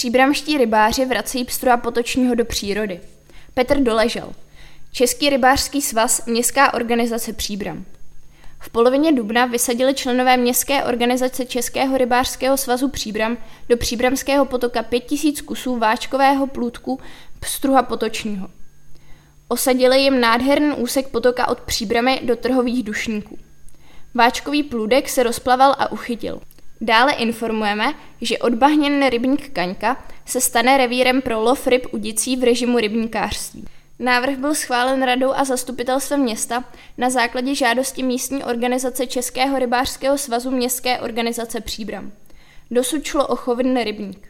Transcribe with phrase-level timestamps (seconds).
[0.00, 3.00] Příbramští rybáři vracejí pstruha potočního do přírody.
[3.54, 4.32] Petr Doležel.
[4.92, 7.84] Český rybářský svaz, městská organizace Příbram.
[8.60, 13.36] V polovině dubna vysadili členové městské organizace Českého rybářského svazu Příbram
[13.68, 17.00] do Příbramského potoka 5000 kusů váčkového plůdku
[17.40, 18.48] pstruha potočního.
[19.48, 23.38] Osadili jim nádherný úsek potoka od Příbramy do trhových dušníků.
[24.14, 26.40] Váčkový plůdek se rozplaval a uchytil.
[26.80, 32.44] Dále informujeme, že odbahněný rybník Kaňka se stane revírem pro lov ryb u dicí v
[32.44, 33.64] režimu rybníkářství.
[33.98, 36.64] Návrh byl schválen radou a zastupitelstvem města
[36.98, 42.12] na základě žádosti místní organizace Českého rybářského svazu městské organizace Příbram.
[42.70, 44.29] Dosud šlo o chovný rybník.